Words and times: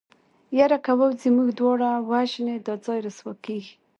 يره 0.59 0.77
که 0.85 0.91
ووځې 0.99 1.29
موږ 1.35 1.49
دواړه 1.59 1.89
وژني 2.11 2.57
دا 2.67 2.73
ځای 2.85 2.99
رسوا 3.05 3.33
کېږي. 3.45 3.73